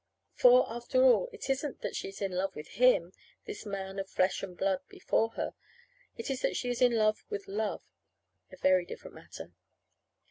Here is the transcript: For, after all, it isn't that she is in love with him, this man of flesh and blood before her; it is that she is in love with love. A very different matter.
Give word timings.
For, 0.33 0.65
after 0.67 1.03
all, 1.03 1.29
it 1.31 1.47
isn't 1.47 1.81
that 1.83 1.95
she 1.95 2.07
is 2.07 2.23
in 2.23 2.31
love 2.31 2.55
with 2.55 2.69
him, 2.69 3.13
this 3.45 3.67
man 3.67 3.99
of 3.99 4.09
flesh 4.09 4.41
and 4.41 4.57
blood 4.57 4.79
before 4.89 5.29
her; 5.33 5.53
it 6.17 6.31
is 6.31 6.41
that 6.41 6.55
she 6.55 6.69
is 6.71 6.81
in 6.81 6.95
love 6.97 7.23
with 7.29 7.47
love. 7.47 7.83
A 8.51 8.57
very 8.57 8.83
different 8.83 9.13
matter. 9.13 9.53